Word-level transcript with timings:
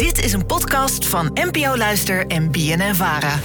Dit 0.00 0.24
is 0.24 0.32
een 0.32 0.46
podcast 0.46 1.06
van 1.06 1.30
NPO 1.34 1.76
Luister 1.76 2.26
en 2.26 2.50
BNN 2.50 2.94
Vara. 2.94 3.38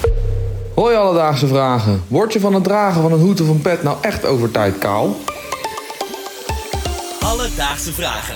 Hoi 0.75 0.96
alledaagse 0.96 1.47
vragen. 1.47 2.04
Word 2.08 2.33
je 2.33 2.39
van 2.39 2.54
het 2.54 2.63
dragen 2.63 3.01
van 3.01 3.12
een 3.12 3.20
hoed 3.20 3.42
of 3.42 3.47
een 3.47 3.62
pet 3.62 3.83
nou 3.83 3.97
echt 4.01 4.26
over 4.26 4.51
tijd 4.51 4.78
kaal? 4.78 5.15
Alledaagse 7.20 7.94
vragen. 7.94 8.36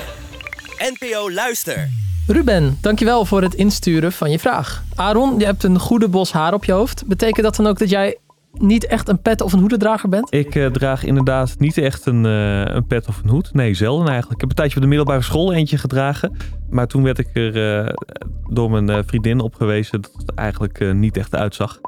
NPO 0.77 1.31
Luister. 1.31 1.89
Ruben, 2.27 2.77
dankjewel 2.81 3.25
voor 3.25 3.41
het 3.41 3.53
insturen 3.53 4.11
van 4.11 4.31
je 4.31 4.39
vraag. 4.39 4.83
Aaron, 4.95 5.39
je 5.39 5.45
hebt 5.45 5.63
een 5.63 5.79
goede 5.79 6.07
bos 6.07 6.31
haar 6.31 6.53
op 6.53 6.65
je 6.65 6.71
hoofd. 6.71 7.03
Betekent 7.05 7.45
dat 7.45 7.55
dan 7.55 7.67
ook 7.67 7.79
dat 7.79 7.89
jij 7.89 8.17
niet 8.53 8.85
echt 8.85 9.09
een 9.09 9.21
pet 9.21 9.41
of 9.41 9.53
een 9.53 9.59
hoedendrager 9.59 10.09
bent? 10.09 10.33
Ik 10.33 10.55
eh, 10.55 10.65
draag 10.65 11.03
inderdaad 11.03 11.55
niet 11.59 11.77
echt 11.77 12.05
een, 12.05 12.25
eh, 12.25 12.75
een 12.75 12.85
pet 12.85 13.07
of 13.07 13.21
een 13.23 13.29
hoed. 13.29 13.53
Nee, 13.53 13.73
zelden 13.73 14.07
eigenlijk. 14.07 14.33
Ik 14.33 14.41
heb 14.41 14.49
een 14.49 14.55
tijdje 14.55 14.75
op 14.75 14.81
de 14.81 14.87
middelbare 14.87 15.21
school 15.21 15.53
eentje 15.53 15.77
gedragen. 15.77 16.37
Maar 16.69 16.87
toen 16.87 17.03
werd 17.03 17.19
ik 17.19 17.29
er 17.33 17.85
eh, 17.85 17.93
door 18.49 18.71
mijn 18.71 19.03
vriendin 19.05 19.39
op 19.39 19.55
gewezen 19.55 20.01
dat 20.01 20.11
het 20.17 20.33
eigenlijk 20.33 20.93
niet 20.93 21.17
echt 21.17 21.35
uitzag. 21.35 21.79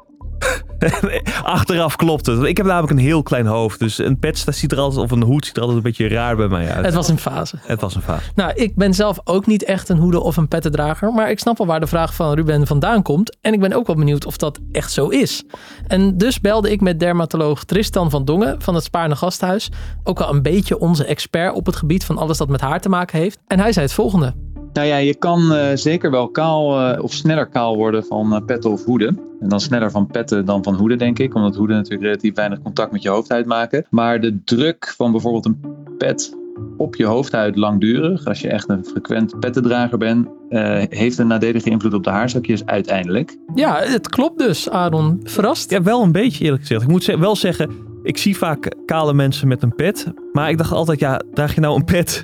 Achteraf 1.43 1.95
klopt 1.95 2.25
het. 2.25 2.43
Ik 2.43 2.57
heb 2.57 2.65
namelijk 2.65 2.91
een 2.91 2.97
heel 2.97 3.23
klein 3.23 3.45
hoofd. 3.45 3.79
Dus 3.79 3.97
een 3.97 4.19
pet 4.19 4.45
ziet 4.47 4.71
er 4.71 4.77
altijd, 4.77 5.03
of 5.03 5.11
een 5.11 5.23
hoed 5.23 5.45
ziet 5.45 5.55
er 5.55 5.61
altijd 5.61 5.77
een 5.77 5.83
beetje 5.83 6.07
raar 6.07 6.35
bij 6.35 6.47
mij 6.47 6.71
uit. 6.71 6.85
Het 6.85 6.93
was 6.93 7.07
een 7.07 7.19
fase. 7.19 7.55
Het 7.61 7.81
was 7.81 7.95
een 7.95 8.01
fase. 8.01 8.31
Nou, 8.35 8.51
ik 8.55 8.75
ben 8.75 8.93
zelf 8.93 9.19
ook 9.23 9.45
niet 9.45 9.63
echt 9.63 9.89
een 9.89 9.97
hoeden 9.97 10.23
of 10.23 10.37
een 10.37 10.47
pettendrager. 10.47 11.13
Maar 11.13 11.29
ik 11.29 11.39
snap 11.39 11.57
wel 11.57 11.67
waar 11.67 11.79
de 11.79 11.87
vraag 11.87 12.13
van 12.13 12.33
Ruben 12.33 12.67
vandaan 12.67 13.01
komt. 13.01 13.37
En 13.41 13.53
ik 13.53 13.59
ben 13.59 13.73
ook 13.73 13.87
wel 13.87 13.95
benieuwd 13.95 14.25
of 14.25 14.37
dat 14.37 14.59
echt 14.71 14.91
zo 14.91 15.07
is. 15.07 15.43
En 15.87 16.17
dus 16.17 16.39
belde 16.39 16.71
ik 16.71 16.81
met 16.81 16.99
dermatoloog 16.99 17.63
Tristan 17.63 18.09
van 18.09 18.25
Dongen 18.25 18.61
van 18.61 18.75
het 18.75 18.83
Spaarne 18.83 19.15
Gasthuis. 19.15 19.69
Ook 20.03 20.19
al 20.19 20.33
een 20.33 20.41
beetje 20.41 20.79
onze 20.79 21.05
expert 21.05 21.53
op 21.53 21.65
het 21.65 21.75
gebied 21.75 22.05
van 22.05 22.17
alles 22.17 22.37
dat 22.37 22.49
met 22.49 22.61
haar 22.61 22.81
te 22.81 22.89
maken 22.89 23.19
heeft. 23.19 23.39
En 23.47 23.59
hij 23.59 23.71
zei 23.71 23.85
het 23.85 23.95
volgende. 23.95 24.50
Nou 24.73 24.87
ja, 24.87 24.97
je 24.97 25.15
kan 25.15 25.53
eh, 25.53 25.75
zeker 25.75 26.11
wel 26.11 26.29
kaal 26.29 26.79
eh, 26.79 27.03
of 27.03 27.13
sneller 27.13 27.49
kaal 27.49 27.75
worden 27.75 28.05
van 28.05 28.35
eh, 28.35 28.45
petten 28.45 28.71
of 28.71 28.85
hoeden. 28.85 29.19
En 29.39 29.49
dan 29.49 29.59
sneller 29.59 29.91
van 29.91 30.07
petten 30.07 30.45
dan 30.45 30.63
van 30.63 30.75
hoeden, 30.75 30.97
denk 30.97 31.19
ik. 31.19 31.35
Omdat 31.35 31.55
hoeden 31.55 31.75
natuurlijk 31.75 32.03
relatief 32.03 32.35
weinig 32.35 32.61
contact 32.61 32.91
met 32.91 33.01
je 33.01 33.09
hoofdhuid 33.09 33.45
maken. 33.45 33.85
Maar 33.89 34.21
de 34.21 34.43
druk 34.43 34.93
van 34.97 35.11
bijvoorbeeld 35.11 35.45
een 35.45 35.59
pet 35.97 36.39
op 36.77 36.95
je 36.95 37.05
hoofdhuid 37.05 37.55
langdurig, 37.55 38.25
als 38.25 38.41
je 38.41 38.49
echt 38.49 38.69
een 38.69 38.85
frequent 38.85 39.39
pettendrager 39.39 39.97
bent, 39.97 40.27
eh, 40.49 40.81
heeft 40.89 41.17
een 41.17 41.27
nadelige 41.27 41.69
invloed 41.69 41.93
op 41.93 42.03
de 42.03 42.09
haarzakjes 42.09 42.65
uiteindelijk. 42.65 43.37
Ja, 43.55 43.79
het 43.79 44.09
klopt 44.09 44.39
dus, 44.39 44.69
Aaron. 44.69 45.19
Verrast? 45.23 45.69
Ja, 45.69 45.81
wel 45.81 46.01
een 46.01 46.11
beetje 46.11 46.43
eerlijk 46.43 46.61
gezegd. 46.61 46.81
Ik 46.81 46.87
moet 46.87 47.05
wel 47.05 47.35
zeggen, 47.35 47.69
ik 48.03 48.17
zie 48.17 48.37
vaak 48.37 48.75
kale 48.85 49.13
mensen 49.13 49.47
met 49.47 49.63
een 49.63 49.75
pet. 49.75 50.07
Maar 50.31 50.49
ik 50.49 50.57
dacht 50.57 50.71
altijd, 50.71 50.99
ja, 50.99 51.21
draag 51.33 51.55
je 51.55 51.61
nou 51.61 51.75
een 51.75 51.85
pet 51.85 52.23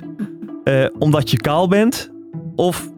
eh, 0.64 0.84
omdat 0.98 1.30
je 1.30 1.36
kaal 1.36 1.68
bent? 1.68 2.10
Of 2.58 2.90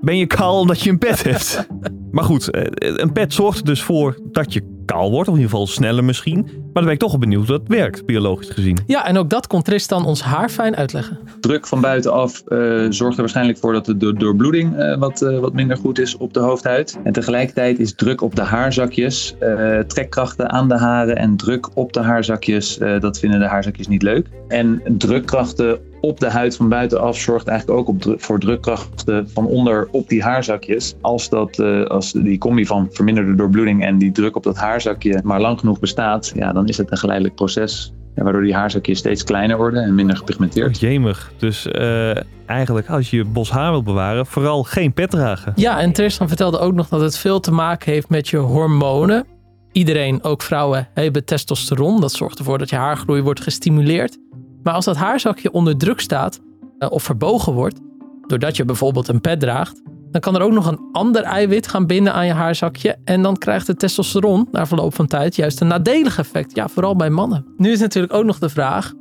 ben 0.00 0.16
je 0.16 0.26
kaal 0.26 0.60
omdat 0.60 0.80
je 0.80 0.90
een 0.90 0.98
pet 0.98 1.22
hebt? 1.22 1.66
maar 2.10 2.24
goed, 2.24 2.50
eh, 2.50 2.62
een 2.78 3.12
pet 3.12 3.32
zorgt 3.32 3.58
er 3.58 3.64
dus 3.64 3.82
voor 3.82 4.18
dat 4.32 4.52
je 4.52 4.76
kaal 4.84 5.10
wordt. 5.10 5.28
Of 5.28 5.34
in 5.34 5.40
ieder 5.40 5.50
geval 5.50 5.66
sneller 5.66 6.04
misschien. 6.04 6.40
Maar 6.42 6.52
dan 6.72 6.84
ben 6.84 6.92
ik 6.92 6.98
toch 6.98 7.10
wel 7.10 7.20
benieuwd 7.20 7.48
hoe 7.48 7.58
dat 7.58 7.68
werkt, 7.68 8.06
biologisch 8.06 8.48
gezien. 8.48 8.78
Ja, 8.86 9.06
en 9.06 9.16
ook 9.16 9.30
dat 9.30 9.46
kon 9.46 9.62
Tristan 9.62 10.04
ons 10.04 10.22
haar 10.22 10.48
fijn 10.48 10.76
uitleggen. 10.76 11.18
Druk 11.40 11.66
van 11.66 11.80
buitenaf 11.80 12.42
eh, 12.46 12.58
zorgt 12.88 13.14
er 13.14 13.20
waarschijnlijk 13.20 13.58
voor 13.58 13.72
dat 13.72 13.84
de 13.84 13.96
do- 13.96 14.12
doorbloeding 14.12 14.76
eh, 14.76 14.98
wat, 14.98 15.20
wat 15.40 15.52
minder 15.52 15.76
goed 15.76 15.98
is 15.98 16.16
op 16.16 16.34
de 16.34 16.40
hoofdhuid. 16.40 16.98
En 17.04 17.12
tegelijkertijd 17.12 17.78
is 17.78 17.94
druk 17.94 18.20
op 18.20 18.36
de 18.36 18.42
haarzakjes, 18.42 19.34
eh, 19.38 19.78
trekkrachten 19.78 20.50
aan 20.50 20.68
de 20.68 20.78
haren 20.78 21.16
en 21.16 21.36
druk 21.36 21.76
op 21.76 21.92
de 21.92 22.00
haarzakjes, 22.00 22.78
eh, 22.78 23.00
dat 23.00 23.18
vinden 23.18 23.40
de 23.40 23.46
haarzakjes 23.46 23.88
niet 23.88 24.02
leuk. 24.02 24.26
En 24.48 24.82
drukkrachten 24.98 25.78
op 26.00 26.20
de 26.20 26.30
huid 26.30 26.56
van 26.56 26.68
buitenaf 26.68 27.16
zorgt 27.18 27.48
eigenlijk 27.48 27.80
ook 27.80 27.88
op 27.88 28.00
dru- 28.02 28.18
voor 28.18 28.38
drukkrachten 28.38 29.30
van 29.30 29.46
onder 29.46 29.88
op 29.90 30.08
die 30.08 30.22
haarzakjes. 30.22 30.94
Als, 31.00 31.28
dat, 31.28 31.58
eh, 31.58 31.84
als 31.84 32.12
die 32.12 32.38
combi 32.38 32.66
van 32.66 32.88
verminderde 32.90 33.34
doorbloeding 33.34 33.84
en 33.84 33.98
die 33.98 34.12
druk 34.12 34.36
op 34.36 34.42
dat 34.42 34.56
haarzakje 34.56 35.20
maar 35.24 35.40
lang 35.40 35.58
genoeg 35.58 35.78
bestaat, 35.78 36.32
ja, 36.34 36.52
dan 36.52 36.66
is 36.66 36.76
het 36.76 36.90
een 36.90 36.96
geleidelijk 36.98 37.34
proces. 37.34 37.92
ja, 38.14 38.24
waardoor 38.24 38.42
die 38.42 38.54
haarzakjes 38.54 38.98
steeds 38.98 39.24
kleiner 39.24 39.56
worden 39.56 39.82
en 39.82 39.94
minder 39.94 40.16
gepigmenteerd. 40.16 40.80
Jemig. 40.80 41.32
Dus 41.36 41.66
eh, 41.66 42.16
eigenlijk, 42.46 42.88
als 42.88 43.10
je 43.10 43.16
je 43.16 43.24
bos 43.24 43.50
haar 43.50 43.70
wilt 43.70 43.84
bewaren, 43.84 44.26
vooral 44.26 44.62
geen 44.62 44.92
pet 44.92 45.10
dragen. 45.10 45.52
Ja, 45.56 45.80
en 45.80 45.92
Tristan 45.92 46.28
vertelde 46.28 46.58
ook 46.58 46.74
nog 46.74 46.88
dat 46.88 47.00
het 47.00 47.18
veel 47.18 47.40
te 47.40 47.52
maken 47.52 47.92
heeft 47.92 48.08
met 48.08 48.28
je 48.28 48.36
hormonen. 48.36 49.26
Iedereen, 49.72 50.24
ook 50.24 50.42
vrouwen, 50.42 50.88
hebben 50.94 51.24
testosteron. 51.24 52.00
Dat 52.00 52.12
zorgt 52.12 52.38
ervoor 52.38 52.58
dat 52.58 52.70
je 52.70 52.76
haargroei 52.76 53.22
wordt 53.22 53.40
gestimuleerd. 53.40 54.18
Maar 54.62 54.74
als 54.74 54.84
dat 54.84 54.96
haarzakje 54.96 55.52
onder 55.52 55.76
druk 55.76 56.00
staat 56.00 56.40
eh, 56.78 56.90
of 56.90 57.02
verbogen 57.02 57.52
wordt, 57.52 57.80
doordat 58.26 58.56
je 58.56 58.64
bijvoorbeeld 58.64 59.08
een 59.08 59.20
pet 59.20 59.40
draagt, 59.40 59.82
dan 60.10 60.20
kan 60.20 60.34
er 60.34 60.42
ook 60.42 60.52
nog 60.52 60.66
een 60.66 60.80
ander 60.92 61.22
eiwit 61.22 61.68
gaan 61.68 61.86
binden 61.86 62.12
aan 62.12 62.26
je 62.26 62.32
haarzakje. 62.32 62.96
En 63.04 63.22
dan 63.22 63.36
krijgt 63.36 63.66
het 63.66 63.78
testosteron 63.78 64.48
na 64.52 64.66
verloop 64.66 64.94
van 64.94 65.06
tijd 65.06 65.36
juist 65.36 65.60
een 65.60 65.66
nadelig 65.66 66.18
effect. 66.18 66.54
Ja, 66.54 66.68
vooral 66.68 66.96
bij 66.96 67.10
mannen. 67.10 67.46
Nu 67.56 67.70
is 67.70 67.80
natuurlijk 67.80 68.14
ook 68.14 68.24
nog 68.24 68.38
de 68.38 68.48
vraag: 68.48 68.92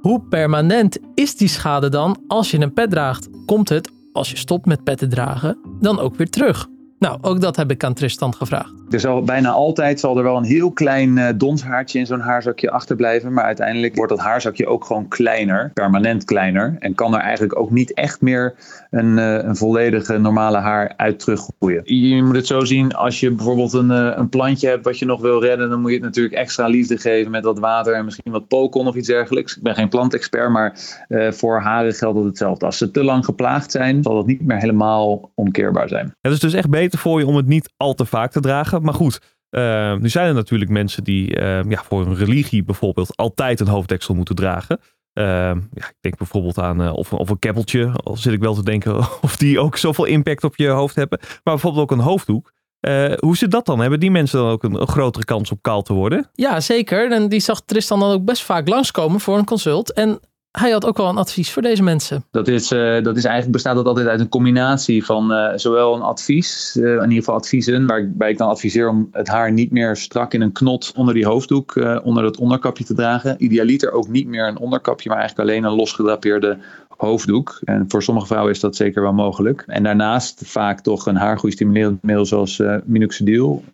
hoe 0.00 0.22
permanent 0.28 0.98
is 1.14 1.36
die 1.36 1.48
schade 1.48 1.88
dan 1.88 2.16
als 2.26 2.50
je 2.50 2.60
een 2.60 2.72
pet 2.72 2.90
draagt? 2.90 3.28
Komt 3.46 3.68
het, 3.68 3.90
als 4.12 4.30
je 4.30 4.36
stopt 4.36 4.66
met 4.66 4.84
pet 4.84 4.98
te 4.98 5.06
dragen, 5.06 5.58
dan 5.80 5.98
ook 5.98 6.16
weer 6.16 6.30
terug? 6.30 6.68
Nou, 6.98 7.18
ook 7.20 7.40
dat 7.40 7.56
heb 7.56 7.70
ik 7.70 7.84
aan 7.84 7.94
Tristan 7.94 8.34
gevraagd. 8.34 8.72
Er 8.90 9.00
zal 9.00 9.22
bijna 9.22 9.50
altijd 9.50 10.00
zal 10.00 10.16
er 10.16 10.22
wel 10.22 10.36
een 10.36 10.44
heel 10.44 10.70
klein 10.70 11.18
eh, 11.18 11.28
donshaartje 11.36 11.98
in 11.98 12.06
zo'n 12.06 12.20
haarzakje 12.20 12.70
achterblijven. 12.70 13.32
Maar 13.32 13.44
uiteindelijk 13.44 13.94
wordt 13.94 14.10
dat 14.10 14.20
haarzakje 14.20 14.66
ook 14.66 14.84
gewoon 14.84 15.08
kleiner, 15.08 15.70
permanent 15.74 16.24
kleiner. 16.24 16.76
En 16.78 16.94
kan 16.94 17.14
er 17.14 17.20
eigenlijk 17.20 17.58
ook 17.58 17.70
niet 17.70 17.94
echt 17.94 18.20
meer 18.20 18.54
een, 18.94 19.18
eh, 19.18 19.44
een 19.44 19.56
volledige 19.56 20.18
normale 20.18 20.58
haar 20.58 20.92
uit 20.96 21.18
teruggroeien. 21.18 21.82
Je 21.84 22.22
moet 22.22 22.36
het 22.36 22.46
zo 22.46 22.60
zien, 22.60 22.94
als 22.94 23.20
je 23.20 23.30
bijvoorbeeld 23.30 23.72
een, 23.72 23.90
eh, 23.90 24.12
een 24.16 24.28
plantje 24.28 24.68
hebt 24.68 24.84
wat 24.84 24.98
je 24.98 25.04
nog 25.04 25.20
wil 25.20 25.40
redden, 25.40 25.70
dan 25.70 25.80
moet 25.80 25.90
je 25.90 25.96
het 25.96 26.04
natuurlijk 26.04 26.34
extra 26.34 26.66
liefde 26.66 26.98
geven 26.98 27.30
met 27.30 27.44
wat 27.44 27.58
water 27.58 27.94
en 27.94 28.04
misschien 28.04 28.32
wat 28.32 28.48
pokon 28.48 28.86
of 28.86 28.94
iets 28.94 29.08
dergelijks. 29.08 29.56
Ik 29.56 29.62
ben 29.62 29.74
geen 29.74 29.88
plantexpert, 29.88 30.50
maar 30.50 30.78
eh, 31.08 31.32
voor 31.32 31.60
haren 31.60 31.94
geldt 31.94 32.16
het 32.16 32.26
hetzelfde. 32.26 32.66
Als 32.66 32.78
ze 32.78 32.90
te 32.90 33.04
lang 33.04 33.24
geplaagd 33.24 33.70
zijn, 33.70 34.02
zal 34.02 34.14
dat 34.14 34.26
niet 34.26 34.46
meer 34.46 34.58
helemaal 34.58 35.30
omkeerbaar 35.34 35.88
zijn. 35.88 36.14
Het 36.20 36.32
is 36.32 36.40
dus 36.40 36.52
echt 36.52 36.70
beter 36.70 36.98
voor 36.98 37.18
je 37.18 37.26
om 37.26 37.36
het 37.36 37.46
niet 37.46 37.72
al 37.76 37.94
te 37.94 38.04
vaak 38.04 38.30
te 38.30 38.40
dragen. 38.40 38.73
Maar 38.82 38.94
goed, 38.94 39.20
eh, 39.50 39.96
nu 39.96 40.08
zijn 40.08 40.28
er 40.28 40.34
natuurlijk 40.34 40.70
mensen 40.70 41.04
die 41.04 41.36
eh, 41.36 41.62
ja, 41.68 41.82
voor 41.82 42.06
een 42.06 42.16
religie 42.16 42.64
bijvoorbeeld 42.64 43.16
altijd 43.16 43.60
een 43.60 43.68
hoofddeksel 43.68 44.14
moeten 44.14 44.34
dragen. 44.34 44.80
Eh, 45.14 45.24
ja, 45.72 45.88
ik 45.88 45.96
denk 46.00 46.16
bijvoorbeeld 46.16 46.58
aan 46.58 46.82
eh, 46.82 46.92
of, 46.92 47.12
of 47.12 47.30
een 47.30 47.38
keppeltje. 47.38 47.92
Al 48.04 48.16
zit 48.16 48.32
ik 48.32 48.40
wel 48.40 48.54
te 48.54 48.64
denken 48.64 48.96
of 49.22 49.36
die 49.36 49.60
ook 49.60 49.76
zoveel 49.76 50.04
impact 50.04 50.44
op 50.44 50.56
je 50.56 50.68
hoofd 50.68 50.94
hebben. 50.94 51.18
Maar 51.20 51.40
bijvoorbeeld 51.42 51.82
ook 51.82 51.90
een 51.90 52.04
hoofddoek. 52.04 52.52
Eh, 52.80 53.12
hoe 53.18 53.36
zit 53.36 53.50
dat 53.50 53.66
dan? 53.66 53.80
Hebben 53.80 54.00
die 54.00 54.10
mensen 54.10 54.38
dan 54.38 54.50
ook 54.50 54.62
een, 54.62 54.80
een 54.80 54.88
grotere 54.88 55.24
kans 55.24 55.50
op 55.50 55.62
kaal 55.62 55.82
te 55.82 55.92
worden? 55.92 56.30
Ja, 56.32 56.60
zeker. 56.60 57.12
En 57.12 57.28
die 57.28 57.40
zag 57.40 57.60
Tristan 57.60 58.00
dan 58.00 58.12
ook 58.12 58.24
best 58.24 58.42
vaak 58.42 58.68
langskomen 58.68 59.20
voor 59.20 59.38
een 59.38 59.44
consult. 59.44 59.92
En 59.92 60.20
hij 60.58 60.70
had 60.70 60.86
ook 60.86 60.96
wel 60.96 61.08
een 61.08 61.16
advies 61.16 61.52
voor 61.52 61.62
deze 61.62 61.82
mensen. 61.82 62.24
Dat 62.30 62.48
is, 62.48 62.70
eh, 62.70 63.02
dat 63.02 63.16
is 63.16 63.24
eigenlijk 63.24 63.52
bestaat 63.52 63.74
dat 63.74 63.86
altijd 63.86 64.06
uit 64.06 64.20
een 64.20 64.28
combinatie 64.28 65.04
van 65.04 65.32
eh, 65.32 65.52
zowel 65.56 65.94
een 65.94 66.02
advies, 66.02 66.76
eh, 66.76 66.82
in 66.82 67.02
ieder 67.02 67.18
geval 67.18 67.34
adviezen, 67.34 67.86
waarbij 67.86 68.30
ik 68.30 68.38
dan 68.38 68.48
adviseer 68.48 68.88
om 68.88 69.08
het 69.12 69.28
haar 69.28 69.52
niet 69.52 69.70
meer 69.70 69.96
strak 69.96 70.34
in 70.34 70.40
een 70.40 70.52
knot 70.52 70.92
onder 70.96 71.14
die 71.14 71.26
hoofddoek, 71.26 72.00
onder 72.02 72.22
dat 72.22 72.36
onderkapje 72.36 72.84
te 72.84 72.94
dragen. 72.94 73.44
Idealiter 73.44 73.92
ook 73.92 74.08
niet 74.08 74.26
meer 74.26 74.48
een 74.48 74.58
onderkapje, 74.58 75.08
maar 75.08 75.18
eigenlijk 75.18 75.50
alleen 75.50 75.64
een 75.64 75.76
losgedrapeerde 75.76 76.58
hoofddoek. 76.88 77.60
En 77.64 77.84
voor 77.88 78.02
sommige 78.02 78.26
vrouwen 78.26 78.52
is 78.52 78.60
dat 78.60 78.76
zeker 78.76 79.02
wel 79.02 79.12
mogelijk. 79.12 79.64
En 79.66 79.82
daarnaast 79.82 80.42
vaak 80.44 80.80
toch 80.80 81.06
een 81.06 81.16
haargroei 81.16 81.52
stimulerend 81.52 82.02
middel 82.02 82.26
zoals 82.26 82.60
eh 82.60 82.76
minoxidil, 82.84 83.64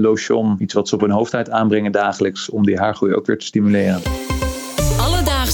lotion, 0.00 0.56
iets 0.58 0.74
wat 0.74 0.88
ze 0.88 0.94
op 0.94 1.00
hun 1.00 1.10
hoofdhuid 1.10 1.50
aanbrengen 1.50 1.92
dagelijks 1.92 2.50
om 2.50 2.64
die 2.64 2.78
haargroei 2.78 3.14
ook 3.14 3.26
weer 3.26 3.38
te 3.38 3.46
stimuleren. 3.46 4.00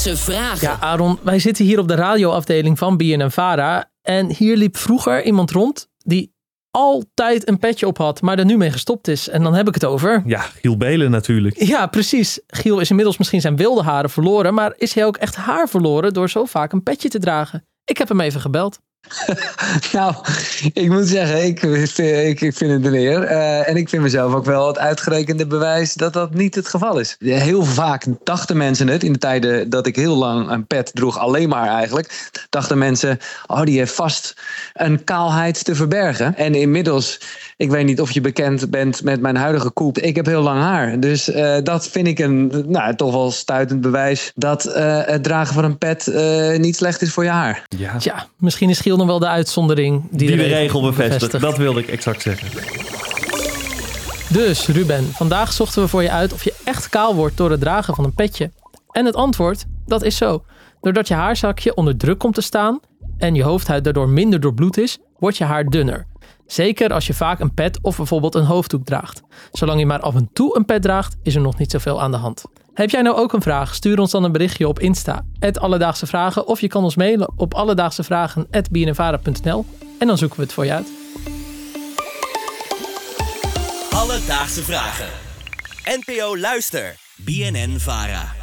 Alledaagse 0.00 0.32
vragen. 0.32 0.68
Ja, 0.68 0.80
Aaron, 0.80 1.18
wij 1.22 1.38
zitten 1.38 1.64
hier 1.64 1.78
op 1.78 1.88
de 1.88 1.94
radioafdeling 1.94 2.78
van 2.78 2.96
BNN 2.96 3.30
Vara. 3.30 3.90
En 4.02 4.34
hier 4.34 4.56
liep 4.56 4.76
vroeger 4.76 5.24
iemand 5.24 5.50
rond 5.50 5.88
die 5.98 6.34
altijd 6.70 7.48
een 7.48 7.58
petje 7.58 7.86
op 7.86 7.98
had, 7.98 8.20
maar 8.22 8.38
er 8.38 8.44
nu 8.44 8.56
mee 8.56 8.70
gestopt 8.70 9.08
is. 9.08 9.28
En 9.28 9.42
dan 9.42 9.54
heb 9.54 9.68
ik 9.68 9.74
het 9.74 9.84
over. 9.84 10.22
Ja, 10.26 10.40
Giel 10.40 10.76
Belen 10.76 11.10
natuurlijk. 11.10 11.62
Ja, 11.62 11.86
precies. 11.86 12.40
Giel 12.46 12.80
is 12.80 12.90
inmiddels 12.90 13.18
misschien 13.18 13.40
zijn 13.40 13.56
wilde 13.56 13.82
haren 13.82 14.10
verloren, 14.10 14.54
maar 14.54 14.74
is 14.76 14.94
hij 14.94 15.04
ook 15.04 15.16
echt 15.16 15.36
haar 15.36 15.68
verloren 15.68 16.12
door 16.12 16.30
zo 16.30 16.44
vaak 16.44 16.72
een 16.72 16.82
petje 16.82 17.08
te 17.08 17.18
dragen? 17.18 17.66
Ik 17.84 17.98
heb 17.98 18.08
hem 18.08 18.20
even 18.20 18.40
gebeld. 18.40 18.78
Nou, 19.92 20.14
ik 20.72 20.88
moet 20.88 21.06
zeggen, 21.06 21.44
ik, 21.44 21.62
ik, 22.40 22.56
vind 22.56 22.70
het 22.70 22.84
een 22.84 22.94
eer. 22.94 23.22
Eh, 23.22 23.68
en 23.68 23.76
ik 23.76 23.88
vind 23.88 24.02
mezelf 24.02 24.34
ook 24.34 24.44
wel 24.44 24.66
het 24.66 24.78
uitgerekende 24.78 25.46
bewijs 25.46 25.94
dat 25.94 26.12
dat 26.12 26.34
niet 26.34 26.54
het 26.54 26.68
geval 26.68 26.98
is. 26.98 27.16
Heel 27.18 27.64
vaak 27.64 28.04
dachten 28.24 28.56
mensen 28.56 28.88
het, 28.88 29.02
in 29.02 29.12
de 29.12 29.18
tijden 29.18 29.70
dat 29.70 29.86
ik 29.86 29.96
heel 29.96 30.16
lang 30.16 30.50
een 30.50 30.66
pet 30.66 30.90
droeg, 30.94 31.18
alleen 31.18 31.48
maar 31.48 31.68
eigenlijk, 31.68 32.30
dachten 32.48 32.78
mensen, 32.78 33.18
oh 33.46 33.62
die 33.62 33.78
heeft 33.78 33.94
vast 33.94 34.34
een 34.72 35.04
kaalheid 35.04 35.64
te 35.64 35.74
verbergen. 35.74 36.36
En 36.36 36.54
inmiddels 36.54 37.20
Ik 37.60 37.70
weet 37.70 37.84
niet 37.84 38.00
of 38.00 38.10
je 38.10 38.20
bekend 38.20 38.70
bent 38.70 39.02
met 39.02 39.20
mijn 39.20 39.36
huidige 39.36 39.70
koep. 39.70 39.98
Ik 39.98 40.16
heb 40.16 40.26
heel 40.26 40.42
lang 40.42 40.60
haar. 40.60 41.00
Dus 41.00 41.28
uh, 41.28 41.56
dat 41.62 41.88
vind 41.88 42.06
ik 42.06 42.18
een 42.18 42.64
nou, 42.66 42.96
toch 42.96 43.12
wel 43.12 43.30
stuitend 43.30 43.80
bewijs 43.80 44.32
dat 44.34 44.66
uh, 44.66 45.00
het 45.04 45.22
dragen 45.22 45.54
van 45.54 45.64
een 45.64 45.78
pet 45.78 46.06
uh, 46.06 46.58
niet 46.58 46.76
slecht 46.76 47.02
is 47.02 47.12
voor 47.12 47.24
je 47.24 47.30
haar. 47.30 47.64
Ja. 47.76 47.96
Tja, 47.96 48.26
misschien 48.36 48.70
is 48.70 48.80
Giel 48.80 48.96
nog 48.96 49.06
wel 49.06 49.18
de 49.18 49.28
uitzondering 49.28 50.02
die, 50.10 50.18
die 50.18 50.36
de, 50.36 50.42
regel, 50.42 50.58
regel 50.58 50.80
bevestigt. 50.80 51.20
bevestigt. 51.20 51.42
Dat 51.42 51.56
wilde 51.56 51.80
ik 51.80 51.88
exact 51.88 52.22
zeggen. 52.22 52.48
Dus 54.28 54.66
Ruben, 54.66 55.04
vandaag 55.12 55.52
zochten 55.52 55.82
we 55.82 55.88
voor 55.88 56.02
je 56.02 56.10
uit 56.10 56.32
of 56.32 56.44
je 56.44 56.54
echt 56.64 56.88
kaal 56.88 57.14
wordt 57.14 57.36
door 57.36 57.50
het 57.50 57.60
dragen 57.60 57.94
van 57.94 58.04
een 58.04 58.14
petje. 58.14 58.50
En 58.90 59.04
het 59.04 59.14
antwoord, 59.14 59.64
dat 59.86 60.02
is 60.02 60.16
zo. 60.16 60.44
Doordat 60.80 61.08
je 61.08 61.14
haarzakje 61.14 61.74
onder 61.74 61.96
druk 61.96 62.18
komt 62.18 62.34
te 62.34 62.40
staan 62.40 62.80
en 63.18 63.34
je 63.34 63.42
hoofdhuid 63.42 63.84
daardoor 63.84 64.08
minder 64.08 64.40
doorbloed 64.40 64.78
is, 64.78 64.98
wordt 65.18 65.36
je 65.36 65.44
haar 65.44 65.64
dunner. 65.64 66.08
Zeker 66.52 66.92
als 66.92 67.06
je 67.06 67.14
vaak 67.14 67.40
een 67.40 67.54
pet 67.54 67.78
of 67.82 67.96
bijvoorbeeld 67.96 68.34
een 68.34 68.44
hoofddoek 68.44 68.84
draagt. 68.84 69.22
Zolang 69.52 69.78
je 69.78 69.86
maar 69.86 70.00
af 70.00 70.14
en 70.14 70.30
toe 70.32 70.56
een 70.56 70.64
pet 70.64 70.82
draagt, 70.82 71.16
is 71.22 71.34
er 71.34 71.40
nog 71.40 71.58
niet 71.58 71.70
zoveel 71.70 72.02
aan 72.02 72.10
de 72.10 72.16
hand. 72.16 72.44
Heb 72.74 72.90
jij 72.90 73.02
nou 73.02 73.16
ook 73.16 73.32
een 73.32 73.42
vraag? 73.42 73.74
Stuur 73.74 73.98
ons 73.98 74.10
dan 74.10 74.24
een 74.24 74.32
berichtje 74.32 74.68
op 74.68 74.78
Insta, 74.78 75.24
Alledaagse 75.52 76.06
Vragen, 76.06 76.46
of 76.46 76.60
je 76.60 76.68
kan 76.68 76.84
ons 76.84 76.96
mailen 76.96 77.32
op 77.36 77.54
alledaagsevragen.bnnvara.nl 77.54 79.64
en 79.98 80.06
dan 80.06 80.18
zoeken 80.18 80.36
we 80.36 80.42
het 80.42 80.52
voor 80.52 80.64
je 80.64 80.72
uit. 80.72 80.92
Alledaagse 83.90 84.62
Vragen. 84.62 85.08
NPO 85.84 86.38
Luister. 86.38 86.94
BNN 87.16 87.78
Vara. 87.78 88.39